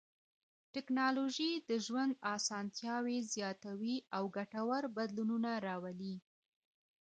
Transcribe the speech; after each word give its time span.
ټکنالوژي 0.73 1.51
د 1.69 1.71
ژوند 1.85 2.13
اسانتیاوې 2.35 3.17
زیاتوي 3.33 3.95
او 4.15 4.23
ګټور 4.37 4.83
بدلونونه 4.95 5.51
راولي. 5.65 6.15